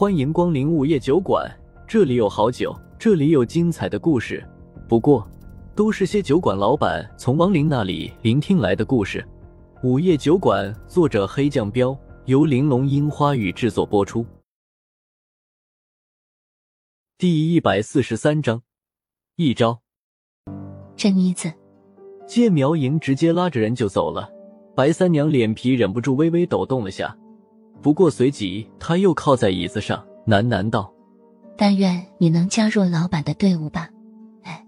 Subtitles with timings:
[0.00, 1.44] 欢迎光临午夜酒馆，
[1.84, 4.48] 这里有好酒，这里有精彩的故事。
[4.88, 5.28] 不过，
[5.74, 9.26] 都是些酒馆老板从亡灵那里聆听来的故事。
[9.82, 14.24] 午夜酒馆，作者黑酱标，由玲珑樱花雨制作播出。
[17.18, 18.62] 第一百四十三章，
[19.34, 19.80] 一招。
[20.94, 21.52] 这妮子
[22.24, 24.30] 见苗莹直接拉着人就走了，
[24.76, 27.18] 白三娘脸皮忍不住微微抖动了下。
[27.80, 30.92] 不过随即，他又靠在椅子上，喃喃道
[31.56, 33.88] ：“但愿你能加入老板的队伍吧。”
[34.42, 34.64] 哎，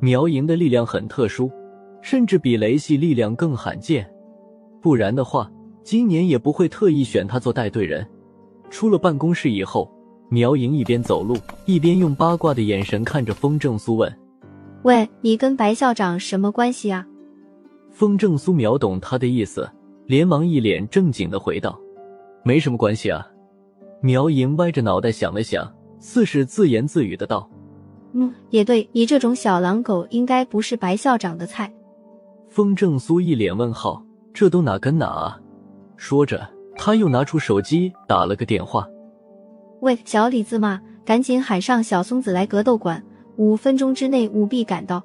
[0.00, 1.50] 苗莹的力量很特殊，
[2.02, 4.08] 甚至比雷系力量更罕见。
[4.80, 5.50] 不然的话，
[5.82, 8.06] 今年也不会特意选他做带队人。
[8.70, 9.90] 出了办公室以后，
[10.28, 14.10] 苗莹一边走路，一边用八卦的眼神看着风正苏问
[14.84, 17.04] ：“喂，你跟白校长什么关系啊？”
[17.90, 19.68] 风正苏秒懂他的意思，
[20.06, 21.78] 连忙一脸正经的回道。
[22.42, 23.26] 没什么关系啊，
[24.00, 27.48] 苗莹歪着脑袋想了想，似是自言自语的道
[28.12, 31.72] ：“嗯，也对，你这种小狼狗应该不是白校长的菜。”
[32.48, 35.38] 风正苏一脸问号，这都哪跟哪啊？
[35.96, 38.88] 说着，他又拿出手机打了个电话
[39.82, 43.04] ：“喂，小李子嘛，赶紧喊上小松子来格斗馆，
[43.36, 45.02] 五分钟之内务必赶到。”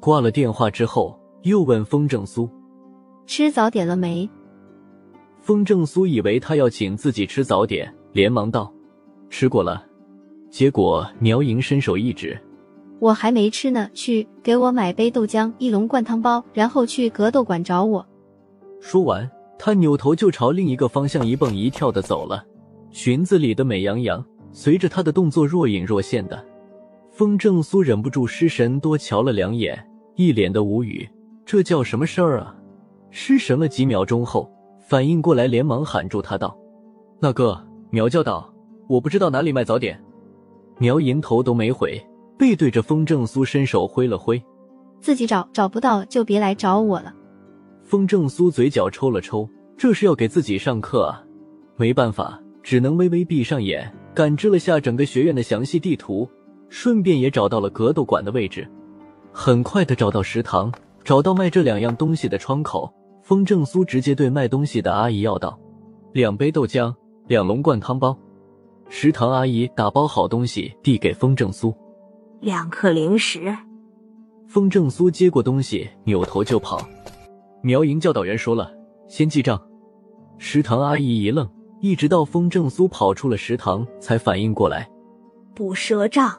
[0.00, 2.48] 挂了电话之后，又问风正苏
[3.24, 4.28] ：“吃早点了没？”
[5.40, 8.72] 风正苏以为他要请自己吃早点，连忙道
[9.30, 9.84] ：“吃过了。”
[10.50, 12.38] 结果苗莹伸手一指
[13.00, 18.06] ：“我还没吃呢，去给我买杯豆浆，一笼灌汤包，然后去格斗馆找我。”
[18.80, 22.44] 说完，他扭头就朝另一个方向一蹦一跳的走了，
[22.90, 26.44] 裙子里的美羊羊随着他的动作若隐若现的。
[27.10, 29.78] 风正苏忍不住失神，多瞧了两眼，
[30.16, 31.08] 一脸的无语
[31.46, 32.54] ：“这叫什么事儿啊？”
[33.10, 34.50] 失神了几秒钟后。
[34.90, 36.58] 反应过来，连忙喊住他道
[37.22, 38.52] ：“那个苗教导，
[38.88, 40.02] 我不知道哪里卖早点。”
[40.78, 42.04] 苗银头都没回，
[42.36, 44.42] 背对着风正苏伸手挥了挥
[45.00, 47.14] ：“自己找，找不到就别来找我了。”
[47.86, 49.48] 风正苏嘴角抽了抽，
[49.78, 51.22] 这是要给自己上课啊！
[51.76, 56.28] 没办法，只能微微闭上眼，感知了下整个学院的详细地图，
[56.68, 58.68] 顺便也找到了格斗馆的位置。
[59.30, 60.72] 很快的找到食堂，
[61.04, 62.92] 找到卖这两样东西的窗口。
[63.30, 65.56] 风正苏直接对卖东西的阿姨要道
[66.12, 66.92] ：“两杯豆浆，
[67.28, 68.18] 两笼灌汤包。”
[68.90, 71.72] 食堂阿姨打包好东西递给风正苏
[72.42, 73.56] ：“两克零食。”
[74.50, 76.80] 风正苏接过东西，扭头就跑。
[77.62, 78.72] 苗莹教导员说了
[79.06, 79.62] ：“先记账。”
[80.38, 81.48] 食堂阿姨一愣，
[81.80, 84.90] 一直到风正苏跑出了食堂，才反应过来
[85.54, 86.36] ：“不赊账。”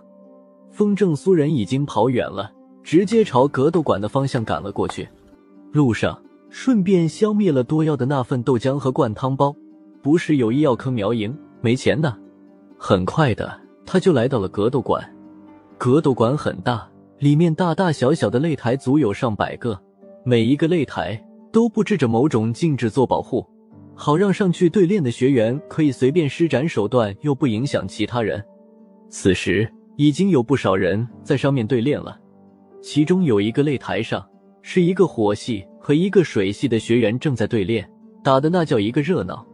[0.70, 2.52] 风正苏人已经跑远了，
[2.84, 5.08] 直接朝格斗馆的方向赶了过去。
[5.72, 6.22] 路上。
[6.52, 9.56] 顺便消灭了多要的那份豆浆和灌汤包，
[10.04, 12.14] 不是有意要坑苗莹没钱的。
[12.78, 15.02] 很快的，他就来到了格斗馆。
[15.78, 16.86] 格斗馆很大，
[17.20, 19.82] 里面大大小小的擂台足有上百个，
[20.26, 21.20] 每一个擂台
[21.54, 23.48] 都布置着某种禁制做保护，
[23.96, 28.44] 好让上去对练的学员可以随便施展手段，又不影响其他人。
[29.10, 32.20] 此时已经有不少人在上面对练了，
[32.82, 34.28] 其中有一个擂台上
[34.62, 35.66] 是一个火系。
[35.82, 37.90] 和一个水系的学员正在对练，
[38.24, 39.46] 打的那叫一个热闹。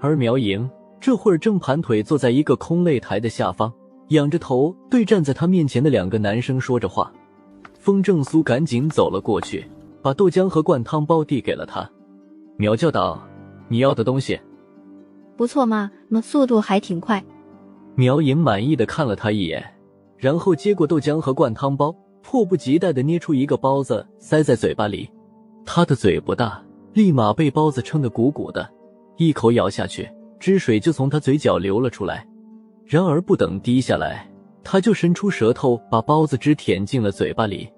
[0.00, 0.68] 而苗莹
[1.00, 3.72] 这会儿正盘腿坐在一个空擂台的下方，
[4.08, 7.12] 仰着头对站在他面前的两个男生说着话。
[7.78, 9.64] 风正苏赶紧走了过去，
[10.02, 11.88] 把豆浆和灌汤包递给了他。
[12.56, 13.22] 苗教导，
[13.68, 14.38] 你要的东西
[15.36, 17.24] 不错嘛，那速度还挺快。
[17.94, 19.64] 苗莹满意的看了他一眼，
[20.18, 25.08] 然后接过豆浆和灌汤包，迫不及待的捏出一个包子塞在嘴巴里。
[25.72, 26.60] 他的嘴不大，
[26.94, 28.68] 立马被包子撑得鼓鼓的，
[29.18, 30.10] 一口咬下去，
[30.40, 32.26] 汁水就从他嘴角流了出来。
[32.84, 34.28] 然而不等滴下来，
[34.64, 37.70] 他就伸出舌头把包子汁舔进了嘴巴里，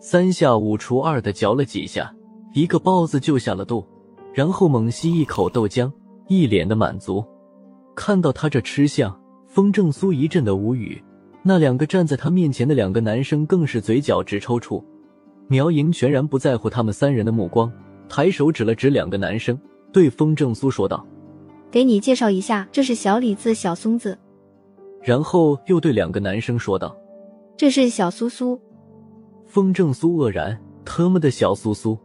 [0.00, 2.10] 三下五除二的嚼了几下，
[2.54, 3.86] 一个包子就下了肚，
[4.32, 5.92] 然后猛吸一口豆浆，
[6.28, 7.22] 一脸的满足。
[7.94, 9.14] 看到他这吃相，
[9.46, 10.98] 风正苏一阵的无语，
[11.42, 14.82] 那两个站在他面前的两个男生更是嘴角直抽搐。
[15.48, 17.70] 苗莹全然不在乎他们三人的目光，
[18.08, 19.58] 抬手指了指两个男生，
[19.92, 21.06] 对风正苏说道
[21.70, 24.18] ：“给你介绍一下，这是小李子、小松子。”
[25.02, 26.96] 然后又对两个男生说道
[27.56, 28.58] ：“这是小苏苏。”
[29.46, 31.98] 风正苏愕然：“他妈的小苏苏！”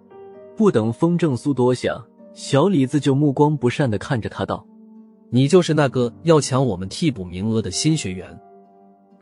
[0.57, 2.03] 不等风正苏多想，
[2.33, 4.67] 小李子就目光不善的看着他道
[5.31, 8.37] ：“你就是那个要抢我们替补名额的新学员？”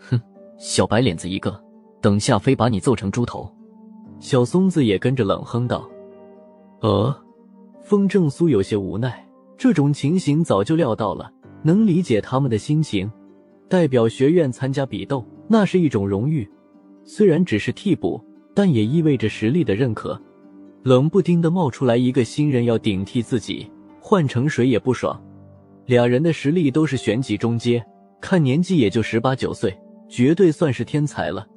[0.10, 0.19] 哼，
[0.58, 1.64] 小白脸子一个，
[2.02, 3.48] 等下非把你揍成猪头！
[4.19, 5.90] 小松子也跟着冷哼道
[6.81, 7.16] ：“呃。”
[7.84, 9.25] 风正苏有些无奈，
[9.58, 11.31] 这种情形早就料到了，
[11.64, 13.10] 能理解他们的心情。
[13.69, 16.46] 代表学院参加比斗，那是一种荣誉，
[17.06, 18.22] 虽然只是替补，
[18.54, 20.22] 但也意味着实力的认可。
[20.84, 23.72] 冷不丁的冒出来一个新人要顶替自己，
[24.02, 25.18] 换成谁也不爽。
[25.86, 27.81] 俩人的实力都是玄级中阶，
[28.19, 29.74] 看年纪也就十八九岁，
[30.10, 31.48] 绝对算是天才了。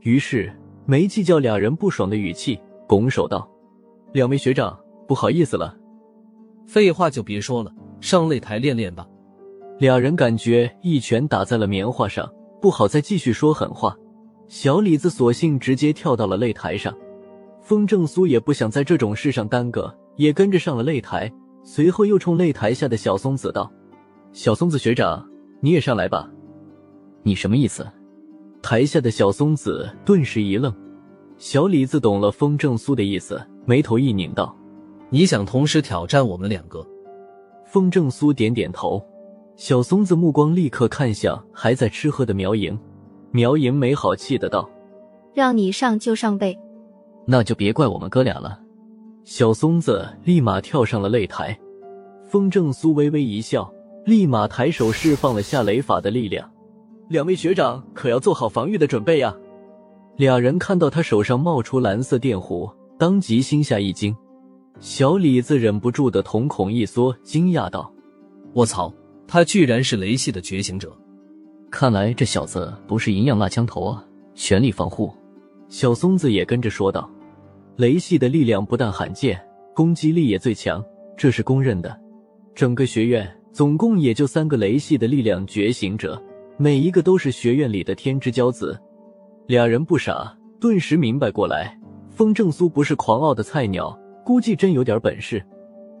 [0.00, 0.52] 于是
[0.90, 3.46] 没计较俩人不爽的语气，拱手道
[4.14, 4.74] ：“两位学长，
[5.06, 5.76] 不好意思了。”
[6.66, 7.70] 废话就别说了，
[8.00, 9.06] 上擂台练练吧。
[9.78, 12.26] 俩人感觉一拳打在了棉花上，
[12.58, 13.94] 不好再继续说狠话。
[14.48, 16.96] 小李子索性直接跳到了擂台上，
[17.60, 21.30] 风正苏也不想在这种事上耽搁，也跟着上了擂台。
[21.62, 23.70] 随后又冲擂台下的小松子道
[24.32, 25.28] ：“小松子学长，
[25.60, 26.30] 你也上来吧。”
[27.24, 27.86] 你什么意思？
[28.62, 30.74] 台下的小松子顿时一愣。
[31.36, 34.54] 小李子懂了风正苏的意思，眉头一拧道。
[35.10, 36.84] 你想同时挑战我们两个？
[37.64, 39.02] 风正苏点点头，
[39.56, 42.78] 小松子目光立刻看向还在吃喝的苗莹。
[43.30, 44.68] 苗莹没好气的道
[45.34, 46.58] ：“让你上就上呗，
[47.26, 48.58] 那就别怪我们哥俩了。”
[49.24, 51.58] 小松子立马跳上了擂台。
[52.26, 53.70] 风正苏微微一笑，
[54.04, 56.50] 立马抬手释放了下雷法的力量。
[57.08, 59.34] 两位学长可要做好防御的准备呀！
[60.16, 64.14] 俩人看到他手上冒出蓝色电弧，当即心下一惊。
[64.78, 67.90] 小李子忍不住的瞳孔一缩，惊讶道
[68.52, 68.92] ：“我操，
[69.26, 70.94] 他居然是雷系的觉醒者！
[71.70, 74.04] 看来这小子不是银样蜡枪头啊！
[74.34, 75.10] 全力防护。”
[75.70, 77.10] 小松子也跟着说道
[77.76, 79.40] ：“雷系的力量不但罕见，
[79.74, 80.84] 攻击力也最强，
[81.16, 81.98] 这是公认的。
[82.54, 86.22] 整个学院总共也就三个雷系的力量觉醒者，
[86.58, 88.78] 每一个都是学院里的天之骄子。”
[89.46, 91.78] 俩人不傻，顿时明白过来，
[92.10, 93.98] 风正苏不是狂傲的菜鸟。
[94.24, 95.42] 估计真有点本事，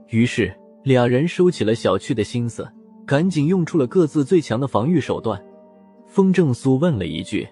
[0.08, 2.70] 于是俩人收起了小觑的心思，
[3.06, 5.42] 赶紧用出了各自最强的防御手段。
[6.06, 7.48] 风正苏问了一句：“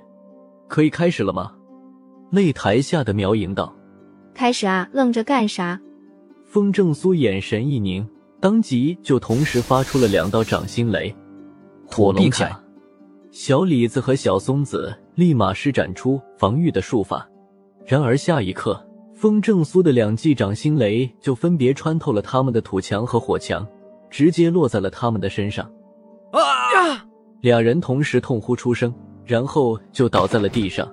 [0.69, 1.51] 可以开始了吗？”
[2.31, 3.75] 擂台下的苗莹道
[4.35, 5.81] ：“开始啊，愣着干啥？”
[6.45, 8.07] 风正苏眼神一凝，
[8.39, 11.15] 当即就同时发出了两道掌心雷，
[11.87, 12.63] 火龙卡。
[13.39, 17.29] 小李子和小松子立马施展出防御的术法，
[17.85, 18.83] 然而下一刻。
[19.15, 23.67] 风正苏的两记掌心雷就分别穿透了他们的土墙和火墙，
[24.09, 25.71] 直接落在了他们的身上。
[26.33, 26.41] 啊！
[27.43, 28.93] 两人同时痛呼出声，
[29.23, 30.91] 然后就倒在了地上。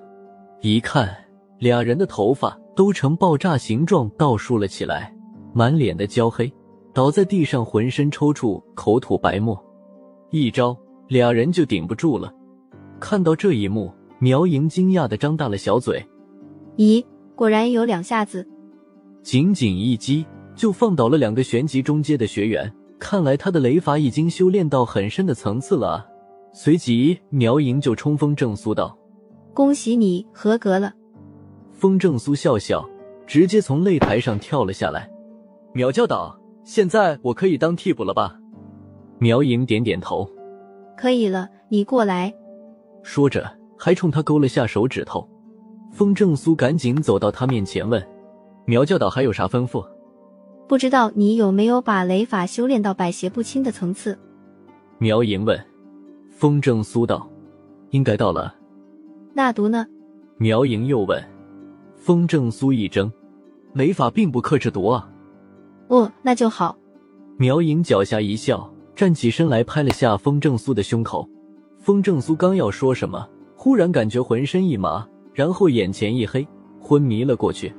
[0.60, 1.16] 一看，
[1.60, 5.16] 俩人的头发都呈爆炸形状倒竖了起来，
[5.54, 6.52] 满脸的焦黑，
[6.94, 9.58] 倒在地上，浑身抽搐，口吐白沫。
[10.30, 10.78] 一招，
[11.08, 12.34] 俩人就顶不住了。
[13.00, 16.06] 看到这一幕，苗莹惊讶的张大了小嘴。
[16.78, 17.04] 咦？
[17.36, 18.48] 果然有两下子，
[19.24, 20.24] 仅仅一击
[20.56, 22.72] 就放倒了两个玄级中阶的学员。
[23.00, 26.08] 看来他的雷法已经修炼到很深的层次了。
[26.54, 28.96] 随即，苗莹就冲风正苏道
[29.54, 30.94] ：“恭喜你合格了。”
[31.74, 32.88] 风正苏笑笑，
[33.26, 35.10] 直接从擂台上跳了下来。
[35.74, 38.40] 苗教导，现在我可以当替补了吧？
[39.18, 40.30] 苗莹点点头
[40.98, 42.34] ：“可以了，你过来。”
[43.04, 45.28] 说着，还冲他勾了下手指头。
[45.92, 48.02] 风正苏赶紧走到他面前问
[48.66, 49.86] ：“苗教导还有啥吩咐？”
[50.68, 54.18] 不知道你有没有把雷法修炼到百邪不侵的层次？
[54.98, 55.60] 苗莹问。
[56.32, 57.30] 风正苏道
[57.92, 58.56] ：“应该到了。”
[59.36, 59.86] 那毒呢？
[60.38, 61.22] 苗莹又问。
[61.96, 63.12] 风正苏一怔
[63.74, 65.10] ：“雷法并不克制毒啊。”
[65.90, 66.76] 哦，那就好。
[67.38, 71.28] 苗莹狡黠一笑，站起身来拍了下风正苏的胸口。
[71.80, 75.08] 风正苏刚要说什么，忽然感觉浑身一麻。
[75.34, 76.48] 然后眼前一黑，
[76.80, 77.74] 昏迷了过去。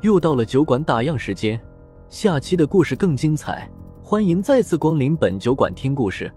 [0.00, 1.60] 又到了酒馆打烊时间，
[2.08, 3.68] 下期的故事更精彩，
[4.00, 6.32] 欢迎再次光临本酒馆听故事。